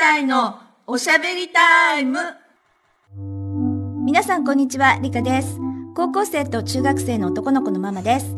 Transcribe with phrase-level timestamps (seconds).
[0.00, 2.18] 隊のおしゃべりタイム
[4.02, 5.58] 皆さんこんにちは、リカです。
[5.94, 8.34] 高校生と中学生の男の子のママです。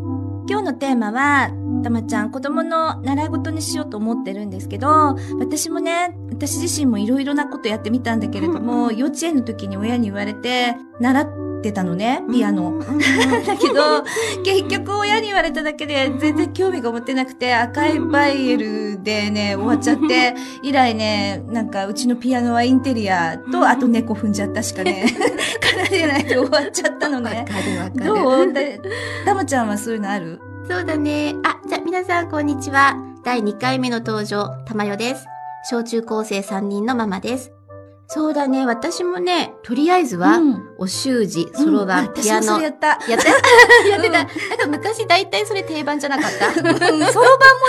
[0.48, 1.50] 今日のテーマは、
[1.84, 11.26] たまちゃん子供の習い事にしようと思ってるんですけど、私もね、私自身もいろいろなことやってみたんだけれども、 幼稚園の時に親に言われて、習っ
[11.62, 12.78] てたのね、ピアノ。
[13.46, 14.02] だけど、
[14.44, 25.06] 結局親に言われただけで全然興味が持てなくて、赤いバイエルでね、終わっちゃって、以来ね、なんかうちのピアノはインテリアと、あと猫踏んじゃったしかね、
[25.62, 27.46] 奏でないで終わっちゃったのね。
[27.48, 28.04] かるわかる。
[28.04, 28.52] どう？
[28.52, 28.60] た
[29.26, 30.40] たまちゃんはそういうのある？
[30.68, 31.34] そうだね。
[31.44, 32.96] あ、じゃあ皆さんこんにちは。
[33.24, 35.26] 第2回目の登場、たまよです。
[35.70, 37.52] 小中高生3人のママです。
[38.08, 38.66] そうだね。
[38.66, 42.60] 私もね、とりあえずは、うんお習字、そろばん、うんピアノ。
[42.60, 42.88] やった。
[42.88, 43.08] やった
[43.88, 44.18] やってた。
[44.18, 44.32] なんか
[44.68, 47.06] 昔大体それ定番じゃなかったうん、そろばんも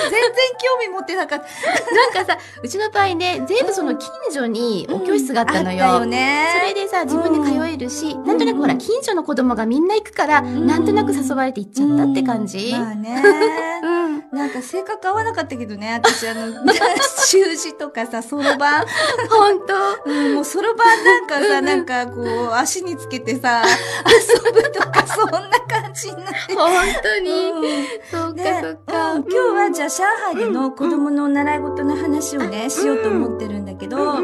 [0.01, 0.21] 全然
[0.59, 1.45] 興味持ってなかった。
[2.17, 5.85] なんかさ、うちの場合ね、全部その近所にお教室があったのよ。
[5.85, 6.47] よね。
[6.59, 12.71] それでさ、自分で通えるし、なんとなくほら、近所の子供がみんな行くから、んなんとなく誘われて行っちゃったって感じ。
[12.73, 13.21] まあね。
[13.83, 14.02] うん。
[14.33, 16.47] なんか性格合わなかったけどね、私あの、
[17.27, 18.85] 習字とかさ、そろばん。
[19.29, 19.73] ほんと。
[20.05, 23.61] うん、もうそろばんなんかさ、なんかこう、足につけてさ、
[24.07, 26.55] 遊ぶとか、そんな感じになって。
[26.55, 26.71] 本
[27.03, 27.29] 当に？
[27.29, 29.13] うんそうか、ねそうか。
[29.13, 34.17] うん今日はじゃあ上海での子供の習い事の話をね、しようと思ってるんだけど、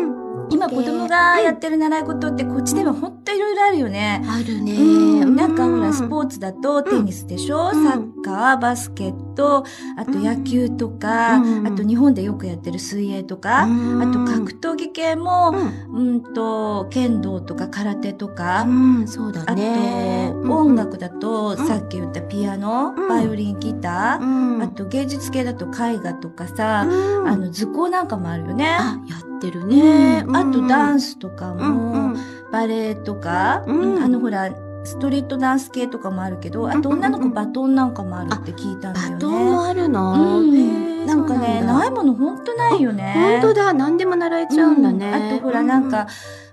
[0.49, 4.25] 今子供がやってる習い事ってこっちではほんといろいろあるよね。
[4.27, 4.73] あるね。
[4.73, 4.83] う
[5.17, 7.83] ん、なんかほら、スポーツだとテニスでしょ、うん。
[7.85, 9.63] サッカー、バスケット、
[9.97, 11.67] あと野球とか、うん。
[11.67, 14.01] あと日本でよくやってる水泳とか、うん。
[14.01, 15.53] あと格闘技系も、
[15.93, 16.11] うん。
[16.11, 20.33] うんと、剣道とか空手とか、うん、そうだあと、ね。
[20.47, 23.07] 音楽だと、さっき言ったピアノ、うん。
[23.09, 27.27] バイオリン、ギター、うん、あと芸術系だと絵画とかさ、うん。
[27.27, 28.77] あの図工なんかもあるよね。
[28.79, 30.23] あ、やってるね。
[30.25, 30.35] うん。
[30.35, 32.15] あとダンススとかうんも、
[32.51, 34.49] バレエとか、あのほら、
[34.83, 39.13] ストリートダンス系とかもあるけど、あと女の子バトンなんかもあるって聞いたんだよね。
[39.15, 41.05] バトンもあるの、うん。
[41.05, 43.39] なんかね、ないものほんとないよね。
[43.41, 45.07] 本当だ、何でも習えちゃうんだね。
[45.07, 45.35] うん。
[45.35, 46.07] あとほらなんか、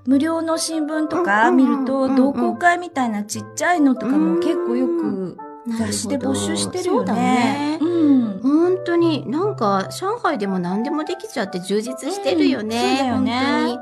[0.06, 5.36] 無料の新聞とか見ると、うん同好会みたいなちっちゃいのとかも結構よくうん
[5.78, 7.78] 雑誌で募集してるよね。
[8.42, 13.10] 本当に、なんか、上海でも何でもできちゃって充実してるよね。
[13.12, 13.16] うん。
[13.18, 13.78] そうだよね。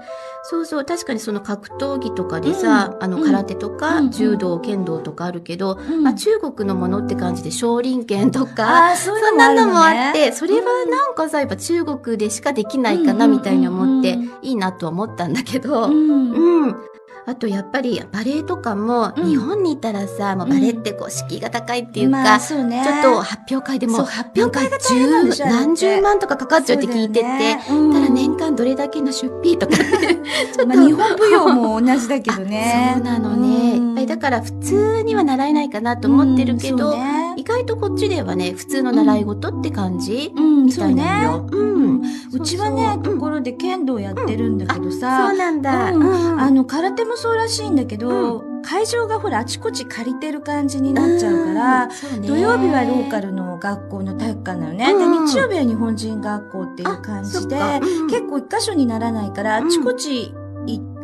[0.47, 6.03] そうそう、確かにその格闘技とかでさ、あの、空手とか、うん柔道、剣道とかあるけど、うん。
[6.03, 16.31] まあ、中国のものって感じで、少林拳とか、そんなのもあねって、それはなんかさ、やっぱ中国でしかできないかな、うんみたいに思ってうんうん、いいなとは思ったんだけど、うん。
[16.33, 16.77] うん。
[17.27, 19.29] あとやっぱりバレエとかも、うん。
[19.29, 22.83] 日本にいたらさ、もうバレエってこう敷居が高いっていうか、まあ、そうね。
[22.85, 30.15] ちょっと発表会でもそう、発表会が十何十万とかかかっちゃうって聞いてて、ただ年間どれだけの出費とかって、
[30.53, 32.93] ちょっと、まあ、日本舞踊も同じだけどね。
[32.97, 33.79] そうなのね。
[33.79, 33.87] うん。
[33.87, 36.95] やっぱりだから普通には習えないかなと思ってるけど、
[37.37, 41.05] 意外とこっちではね、普通の習い事って感じ、うん、みたいそうね。
[41.05, 41.49] なのよ。
[41.51, 42.03] うん。
[42.33, 45.89] うちはね、ところで剣道やってるんだけどさ、そうなんだ。
[45.89, 51.89] あの、空手もそうらしいんだけど、会場がほら、あちこち借りてる感じになっちゃうから、
[52.27, 54.91] 土曜日はローカルの学校の体育館なのね。
[54.91, 55.27] うん。
[55.27, 57.57] で、日曜日は日本人学校っていう感じで、
[58.11, 59.67] 結構一箇所にならないから、うん。
[59.67, 60.44] あちこち行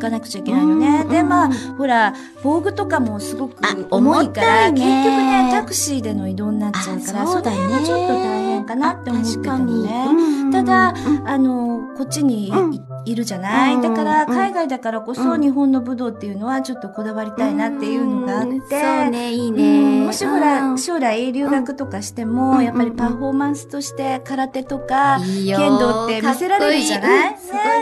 [0.01, 1.01] かなくちゃいけないのね。
[1.03, 2.13] うんで、まあうん、ほら、
[2.43, 7.57] 防具とかもすごくあ重いから、重たい結ね局ね、タクシーでの移動になっちゃうから、あそうだね。
[7.57, 10.13] その辺はちょっと大変かなって思ってたのね。
[10.47, 11.27] ねただ、うん。
[11.27, 13.15] あの、こっちにい,、うん。
[13.15, 15.41] るじゃない、うんだから、うん海外だからこそ、うん。
[15.41, 19.55] 日本の武道っていうのはちょっとこだわりたいなっていうのがあって、うんそうね、いいうん。
[20.00, 20.00] ね。
[20.11, 27.31] もしほら、うん将来留学とかしても、うんやっぱりパフォーマンスとして空手とか、剣道って見せられるじゃない？
[27.31, 27.37] ね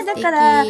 [0.05, 0.65] だからあ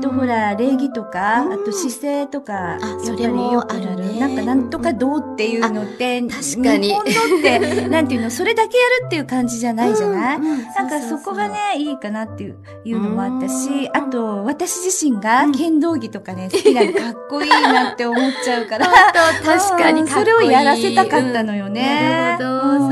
[0.00, 1.52] とほら、礼儀とか、うん。
[1.52, 4.20] あと姿勢とか、やっぱそれりもよくやあるね。
[4.20, 6.88] なんかなんとかどうっていうのって、確かに。
[6.88, 15.52] 日本のって、 なんていうの、それだけやるっていう感じじゃないじゃない、なんかそこがね、いいかなっていういうのもあったし、あと、私自身がうん。
[15.52, 18.86] 剣道着とかね、好きなのかっこいいなって思っちゃうから、
[19.44, 22.36] 確かにそれをやらせたかったのよね。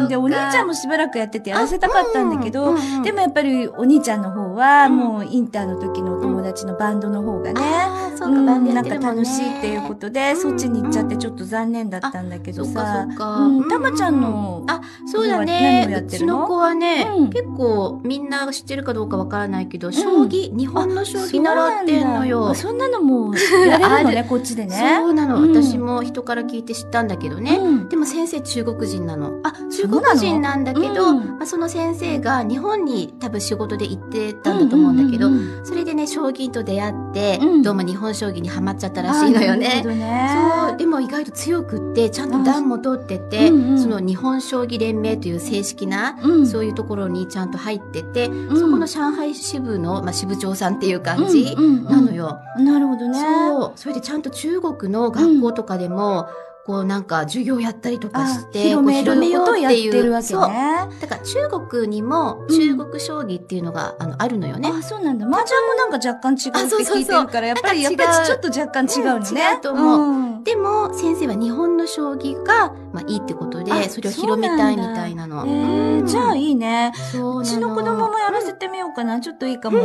[0.09, 4.97] で、お兄ちゃんもしばらくやっててやらせたかったんだけど、うんうんでもやっぱりお兄ちゃんの方は、うん。
[4.97, 13.07] もうインターの時のお友達のバンドの方がね、あーそうか、うんバンドやなんか楽しいっていうことで、そっちに行っちゃってちょっと残念だったんだけどさ。
[13.17, 16.01] たまちゃんの、あ、そうだ何ねをや。
[16.01, 16.35] っうてるの？
[16.35, 17.31] ちの子はね、うん。
[17.31, 22.55] 結構みんな知ってるかどうかわからないけど、将棋、日本の将棋習ってんのよ。
[22.55, 24.99] そんなのもやれるのね、こっちでね。
[25.01, 25.53] そうなの、うん。
[25.55, 27.57] 私も人から聞いて知ったんだけどね。
[27.57, 27.89] うん。
[27.89, 29.41] でも先生中国人なの。
[29.43, 40.31] あ、中国人なんだけど、うんまあ、その先生が日本に多分仕事で行ってたんだと思うんだけど、うんうんうんそれでね、将将棋と出会って、うんどうも日本将棋にハマっちゃったらしいのよねね。
[40.69, 52.41] そうでも意外と強くってちゃんと段も取ってて、うんうんその日本将棋連盟という正式な、うんそういうところにちゃんと入ってて、んそこの上海支部の、まあ、支部長さんっていう感じなのよ。
[52.59, 53.21] なるほどね。
[53.21, 53.73] そう。
[53.77, 56.29] それでちゃんと中国の学校とかでも、
[56.69, 60.35] こうなんか授業やったりとかして、広めこうることをやってるわけ。
[60.35, 60.99] ね。
[61.01, 64.71] だから中国にもうん中国将棋っていうのが、あのあるのよね。
[64.71, 65.27] あ、そうなんだ。
[65.27, 69.25] 麻雀もなんか若干違うって聞いてるから、やっぱり、やっぱりちょっと若干違うのね。
[69.31, 75.45] うん違うと思うんでも先生は日本の将棋が、まあ、いいってことあでそれを広めたいみたいなの。
[75.47, 76.93] えーうんじゃあいいね。
[77.13, 79.21] そうちの子供もやらせてみようかな。
[79.21, 79.79] ちょっといいかも。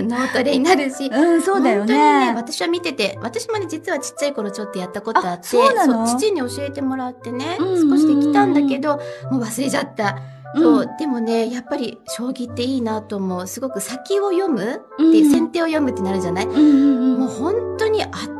[0.00, 1.08] 脳トレになるし。
[1.12, 2.34] うん、そうだよ本当にね、ね。
[2.34, 8.98] 私は見てて、私もね、実はちっちゃい頃ちょっとやったことあって、父に教えてもらってね、うんうんうん少しできたんだけど、
[9.30, 10.16] もう忘れちゃった。
[10.54, 13.46] そううんでもね、やっぱり将棋っていいなと思う。
[13.46, 17.20] すごく先を読むってうんいう、先手を読むってなるじゃない、うんうんうん。
[17.20, 18.35] もう本当に頭い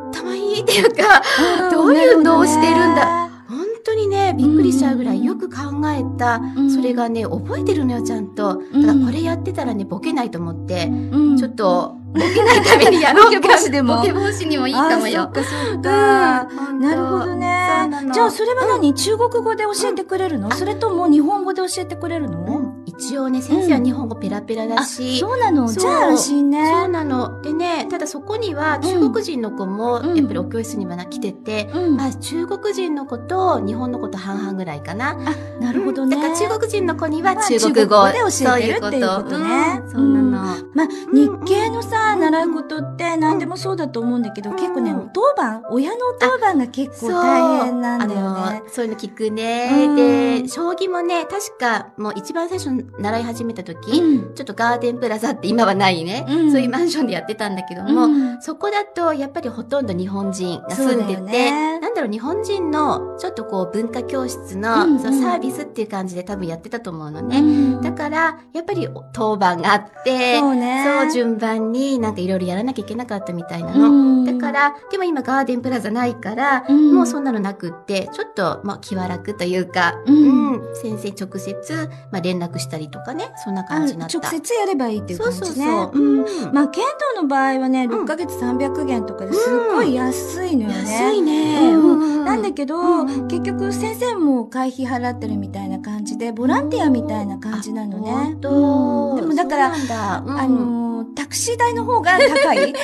[0.58, 1.23] いっていうか、
[1.70, 3.05] どういう脳をしてるんだ。
[3.06, 5.56] な本当にね、びっくりしちゃうぐらいよく考
[5.88, 6.70] えた、うん。
[6.70, 8.55] それがね、覚えてるのよ、ちゃんと。
[8.55, 11.37] だからこれやってたらね、ボケないと思って、うん。
[11.37, 13.41] ちょっと、ボケないためにやろうか。
[13.41, 13.99] ボケ防止でも。
[13.99, 15.23] ボケ防止にもいいかもあよ。
[15.23, 16.49] そっかそっか。
[16.70, 16.81] うん。
[16.81, 17.88] なるほどね。
[18.12, 22.56] じゃあそれは何、中国語で教えてくれるの、それとも日本語で教えてくれるの、うん
[22.98, 25.69] 一応ね、先生は日本語ペラペラだあ、し、そうなの？
[25.70, 26.70] じゃあ安心ね。
[26.70, 27.43] そうなの。
[27.43, 31.96] でね、ただそこには中国人の子も、うんやっぱりお教室にはな来てて、うん。
[31.96, 35.10] まあ中国人の子と日本の子と半々ぐらいかな。
[35.10, 36.16] あ、なるほどね。
[36.16, 40.31] だから中国人の子にはまあ中国語、で教えてるっていうことねそうなの。
[40.75, 48.62] まあ、日系のさ、うん習うことって何でもそうだと思うんだけど、うん結構ね、お当番、親のお当番が結構大変なんだよね。
[48.69, 49.87] そういうの聞くね。
[49.87, 54.35] うんで、将棋もね、確かもう一番最初に習い始めた時、うん。
[54.35, 56.50] ちょっとガーデンプラザって今はないね、うん。
[56.50, 58.43] そういうマンションでやってたんだけども、うん。
[58.43, 61.79] そこだとやっぱりほとんど日本人が住んでて、ね。
[61.81, 64.99] なんだろう、日本人のちょっとこう文化教室の、うんうん。
[65.00, 67.38] そのサービスっていう感じで多分やってたと思うのね。
[67.38, 67.83] うん。
[67.83, 70.85] だから、やっぱり当番があって、そうね。
[71.12, 73.88] 順番になんかいろいろやらなきゃいけなかったみたいなうの。
[73.88, 74.25] ん。
[74.25, 76.94] だから、でも今ガーデンプラザないから、うん。
[76.94, 80.55] もうそんなのなくって、ちょっと、まあ、気は楽というか、うん。
[80.55, 80.75] うん。
[80.75, 84.19] 先生直接、まあ、連絡したりとかね、そんなあ感じになった。
[84.19, 85.67] 直接やればいいっていうそうそう感じね。
[85.67, 85.99] そう。
[85.99, 86.25] うん。
[86.25, 86.55] うん。
[86.55, 86.84] まあ、剣
[87.14, 88.05] 道の場合はね、うん。
[88.05, 90.75] 6ヶ月300元とかですっごい安いのよね。
[90.76, 91.73] 安いね。
[91.73, 98.37] うんなんだけど、うん結局先生も会費払ってるみたいな感じで、ボランティアみたいな感じなのね。
[98.40, 102.70] でもだから、あのー、タクシー代の方が高い？
[102.70, 102.78] って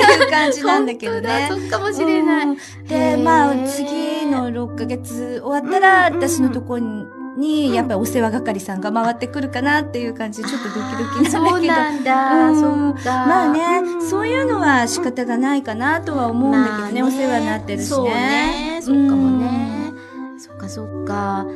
[0.00, 1.48] いう感じなんだけどね。
[1.52, 2.46] そうかもしれない。
[2.46, 2.56] うん。
[2.86, 7.04] で、まあ、次の6ヶ月終わったら、私のとこに、
[7.40, 11.30] にやっぱりお世話係さんが回ってくるかなっていう感じで、ちょっとドキドキなんだけど。
[11.30, 12.50] そうなんだ。
[12.50, 12.60] うん
[12.94, 13.10] そっか。
[13.26, 17.88] まあね、んそういうのは仕方がないかなとは思うんだけどね、まあお世話になってるしね。
[17.88, 18.80] そうね。
[18.82, 19.92] そっかもね。
[20.38, 21.46] そっかそっか。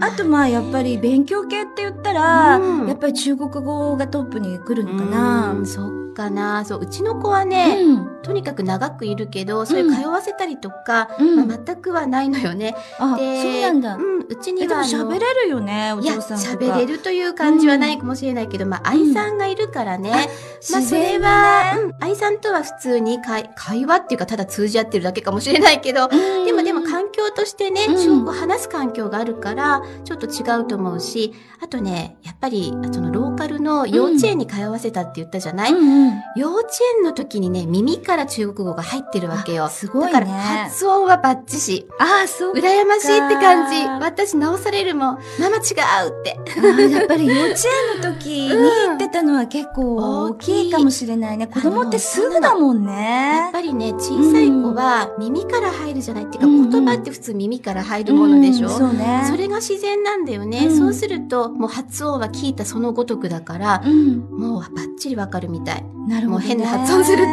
[0.00, 5.52] あとまあやっぱり勉強系って言ったら、うんやっぱり中国語がトップに来るのかな。
[5.52, 6.64] うんそっかな。
[6.64, 12.74] そう、うちの子はね、うんとにかく長くいるけど、それ通わせたりとか、うんまあ、全くはないのよね。
[12.98, 13.96] あ、でそうなんだ。
[13.96, 16.74] うん、うちには喋れるよね、お父さんとか。
[16.74, 20.30] 喋れるという感じはないかもしれないけど、まあ、愛さんがいるからね。
[20.72, 39.68] まあ、それは、うん、愛さんとは普通に会会話っていうか、ただ通じ合ってるだけかもしれないけど、うんでもでも環境としてね、うん中国話す環境があるから、ちょっと違うと思うし、あとね、やっぱり、そのローカルの幼稚園に通わせたって言ったじゃない、うんうん幼稚園の時にね、耳から中国語が入ってるわけよ。
[39.68, 40.12] すごいね。
[40.12, 41.86] だから発音はバッチシ。
[41.98, 42.58] あ、そうか。
[42.58, 43.84] 羨ましいって感じ。
[44.04, 45.18] 私直されるもん。
[45.38, 46.90] ママ違うって。
[46.90, 47.54] やっぱり幼稚
[47.94, 51.46] 園の時に言ってたのは結構大きいかもしれないね。
[51.46, 53.50] 子供ってすぐだもんやっね。
[53.52, 56.24] ぱりね、小さい子は耳から入るじゃない？
[56.24, 59.24] っていうか、うんうん言葉って普通耳から入るものでしょ、うんそうね。
[59.28, 64.18] それが自然なんだよね、うんそうすると、もう発音は聞いたそのごとくだから、うん。
[64.30, 65.84] もうバッチリわかるみたい。
[66.08, 66.38] なるほど、ね。
[66.38, 67.26] もう変な発音する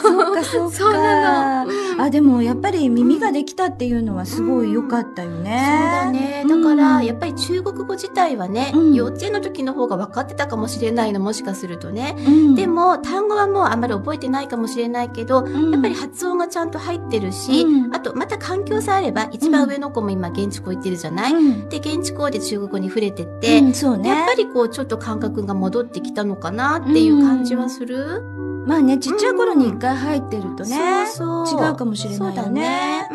[0.00, 0.76] そうか、そうか。
[0.76, 1.70] そうなの。
[1.70, 6.04] うんあ、でもやっぱり耳ができたっていうのはすごい良かったよね。
[6.04, 6.44] そうだね。
[6.48, 12.14] だから、やっぱり中国語自体はね、うん幼稚園の時の方が分かってたかもしれないの、もしかするとね。
[12.26, 21.32] うんで、も、単語はもうあんまり覚えてないかもしれないけど、うんやっぱり発音がちゃんと入ってるし、うんあと、また環境さえあれば、一番上の子も今現地校行ってるじゃない、
[21.76, 24.08] うんで、現地校で中国語に触れてて、うんそうね。
[24.08, 28.22] やっぱりこう、ちょっと感覚が戻ってきたのかなっていう感じはする？
[28.66, 32.36] まあね、ちっちゃい頃に一回入ってるとね、そうそう違うかもしれないよね。
[32.36, 33.08] そうだね。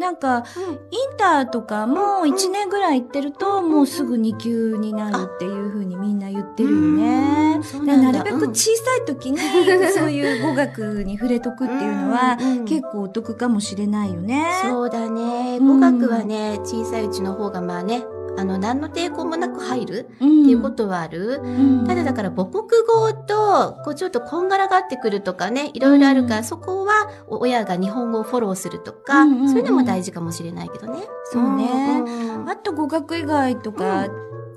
[0.00, 0.44] なんか、
[0.90, 7.60] インターとかも1年ぐらい行ってると、もうすぐ2級になるっていう風にみんな言ってるよね。
[7.84, 9.38] ななるべく小さい時に、
[9.94, 14.46] そういう語学に触れとくっていうのは、結構お得かもしれないよね。
[14.64, 15.58] そうだね。
[15.60, 15.80] うん。
[15.80, 18.04] 語学はね、小さいうちの方がまあね、
[18.36, 20.42] あの、何の抵抗もなく入るうん。
[20.42, 21.40] っていうことはある。
[21.42, 21.84] うん。
[21.86, 26.44] ただだから母国語と、こうちょっとこんがらがってくるとかね、いろいろあるから、うん。
[26.44, 26.92] そこは
[27.28, 29.48] お親が日本語をフォローするとか、うんうんうん。
[29.48, 31.00] そういうのも大事かもしれないけどね。
[31.24, 32.02] そうね。
[32.06, 32.48] うん。
[32.48, 34.08] あと語学以外とか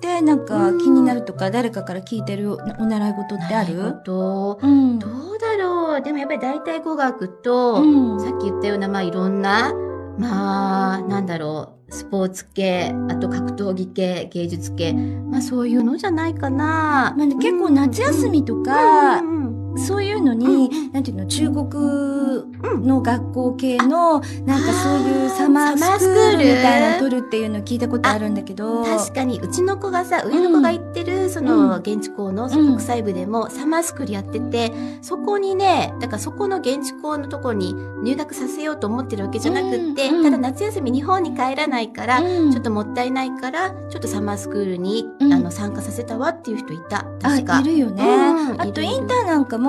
[0.01, 3.75] でなんか気になるとか、誰かから聞いてるお習い事ってある？
[4.03, 4.99] 事うん。
[4.99, 6.01] どうだろう。
[6.01, 8.19] でもやっぱり大体語学と、うん。
[8.21, 9.73] さっき言ったような、まあいろんな、
[10.17, 17.13] まあ、なんだろう、スポーツ系、あと格闘技系、芸術系、まあそういうのじゃないかな。
[17.17, 26.37] まあね、結構夏休みとか、うんうんそういうのに、なんていうの、中国の学校系の、なんかそういうサマースクール。
[26.37, 28.83] みたいなの取るっていうの聞いたことあるんだけど。
[28.83, 31.79] 確かに、うちの子がさ、上の子が行ってる、その、うん。
[31.79, 40.23] 現地校のその国際部でも、サマースクールやってて、そこにね、だからそこの現地校のところに入学させようと思ってるわけじゃなくって、うんうん。
[40.23, 42.51] ただ夏休み日本に帰らないから、うん。
[42.51, 45.33] ちょっともったいないから、ちょっとサマースクールに、うん。
[45.33, 46.99] あの、参加させたわっていう人いた。
[46.99, 47.59] あ、確か。
[47.61, 48.03] いるよね。
[48.03, 48.61] うん。
[48.61, 49.64] あと、インターなんかも、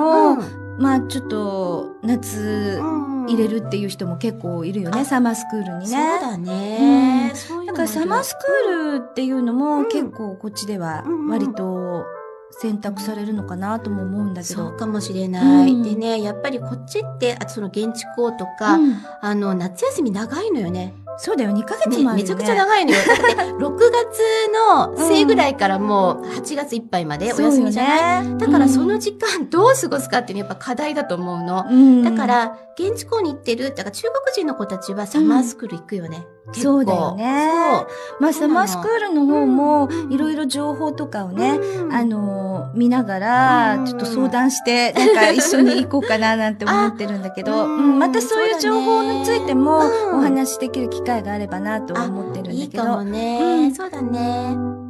[0.78, 6.20] まあちょっと、夏うん入れるっていう人も結構いるよね、あサマースクールにそうね。
[6.20, 7.32] だね。
[7.34, 12.04] そういうだからサマースクールっていうのもうん結構こっちではうん割と
[12.52, 14.54] 選択されるのかなとも思うんだけど。
[14.54, 15.72] そうかもしれない。
[15.72, 20.94] うんでね、やっぱりこっちって、あとその現地校とか、うんあの、夏休み長いのよね。
[21.18, 22.22] そうだよ、2ヶ月ねもあるよね。
[22.22, 22.98] めちゃくちゃ長いのよ。
[23.06, 24.20] だって、6月
[24.52, 31.64] の末ぐらいからもう8月いっぱいまでお休みじゃない、そうよねだからその時間どう過ごすかっていうのはやっぱ課題だと思うの。
[31.70, 36.18] うんだか、ら、現地校に行ってる、だから中国人の子たちはサマースクール行くよね。
[36.18, 37.50] 結構そうだよね。
[37.76, 37.86] そう。
[38.20, 49.78] まあサマースクールの方もうんいろいろ情報とかをね、うんあの、見ながらう、んちょっと相談して、なんか一緒に行こうかななんて思ってるんだけど、あ うんまたそういう情報についても
[50.12, 52.82] お話しできる機会があればなとは思ってるんいだけど。
[52.84, 53.74] いかもね、うん。
[53.74, 54.85] そうだね。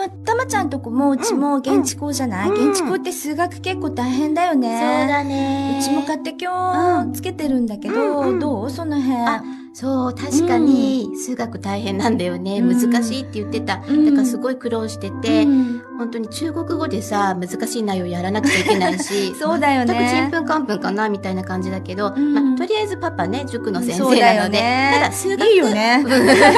[0.00, 2.70] まあ、たまちゃんとこもうちも現地校じゃない、うん。
[2.70, 5.06] 現地校って数学結構大変だよそうね。
[5.08, 5.78] だね。
[5.78, 8.70] うちも家庭教つけてるんだけど、うんうんどう？
[8.70, 9.18] その辺。
[9.20, 9.42] あ
[9.74, 11.10] そう、確かに。
[11.16, 12.60] 数学大変なんだよね。
[12.60, 12.90] うん。
[12.90, 13.82] 難しいって言ってた。
[13.86, 14.06] うん。
[14.06, 15.69] だからすごい苦労してて、うん
[16.00, 26.02] 本当に中国語でさ、難しい内容やらなくちゃいけないし、 そうだよねちんぷんかんぷんかな、みたいな感じだけど、うんまあ、とりあえずパパね、塾の先生なので、ねただ数学、いいよね。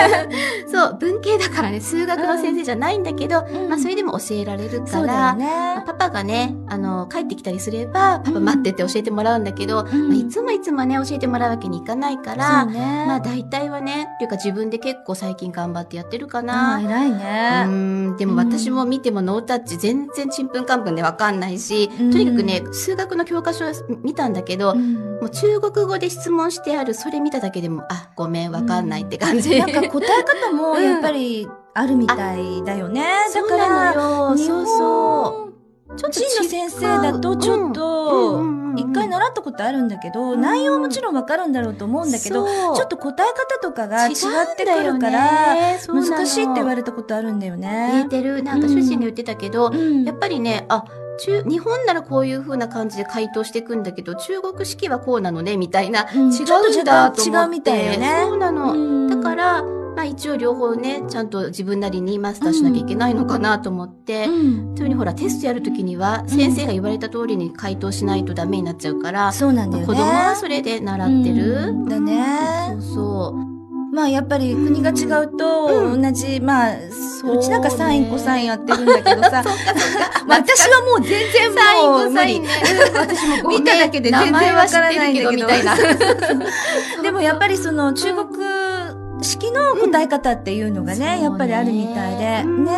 [0.71, 5.45] そう、文系だからね、数学の先生じゃないんだけど、うんまあ、それでも教えられるから、よね。
[5.75, 13.05] まあパパがね、あの、帰ってきたりすれば、パパ待ってて教えてもらうんだけど、うんまあ、いつもいつもね、教えてもらうわけにいかないかそら、うね。
[13.09, 16.79] まあ大体はね、っていうか自分で結構最近頑張ってやってるかあな。
[16.79, 17.65] ー偉いうね。
[17.65, 22.11] ん、でも私も見てもノータッチ全然ちんぷんかんぷんでわかんないし、うん。
[22.11, 23.65] とにかくね、数学の教科書
[24.03, 24.95] 見たんだけど、うん。
[24.95, 29.59] もう中国語で質問してある、それ見ただけでも、あ、ごめん、わかんないって感じ。
[29.59, 33.03] なんか答え方もやっぱりあるみたいだよね。
[33.03, 35.53] だそうから、そうそ本う。
[35.97, 44.14] ちょっと人の先生だとちょっと一回習ったことあるんだけど、うん内容はもちろんわかるんだろうと思うんだけど、ちょっと答え方とかが違っ
[44.57, 45.57] てくるから、
[45.88, 48.09] 難しいって言われたことあるんだよ言ねえ。
[48.09, 48.43] てる。
[48.43, 50.85] なんか主人が言ってたけど、うんやっぱりね、あ、
[51.21, 56.07] 中、日本ならこういう風な感じで回答していくんだけど、中国式はこうなのね、みたいな。
[56.14, 57.23] うん違うんだと思って。
[57.23, 58.73] ちょっと違うみたいよねそうなの。
[58.73, 59.62] うんだから、
[59.95, 69.87] まあ一応両方ね、ちゃんと自分なりにマスターしなきゃいけないのかなと思って、うんそういうふうにほらテストやるときには、先生が言われた通りに回答しないとダメになっちゃうから、そうなんだよね。
[69.87, 71.53] 子供はそれで習ってる。
[71.53, 72.25] うんだね。
[72.71, 73.53] そうそう。
[73.93, 76.77] まあやっぱり国が違うとう同じ、まあ、
[77.21, 79.45] そううちなんかサインコサインやってるんだけどさ。
[80.27, 82.49] 私はもう全然もうサインコ無理サインね。。
[82.89, 87.03] うん私も見ただけで全然わからないんだけど。
[87.03, 88.45] でもやっぱりその中国
[89.23, 91.23] 式の答え方っていうのがね、うん。
[91.23, 92.73] やっぱりあるみたいで、うんね。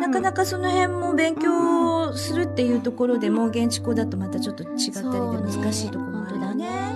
[0.00, 6.87] なかなかその辺も勉強するっていうところでも現地校だとまたちょっと違ったりで難しいところもあるよね。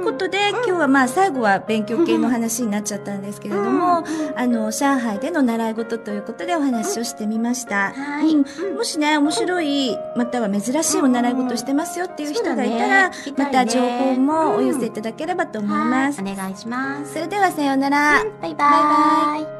[0.00, 4.04] いうこことで、今日はまあ最後は勉強系の話になっちゃったんですけれども、
[4.36, 7.92] あの、上海での習い事ということでお話をしてみました。
[7.92, 8.34] はい。
[8.34, 8.76] うん。
[8.76, 16.20] もしね、面白い、または珍しいお習い事してますよっていう人がいたら、また情報もお寄せいただければと思います。
[16.20, 16.32] はい。
[16.32, 17.12] お願いします。
[17.12, 18.24] それではさようなら。
[18.40, 19.59] バイバイ。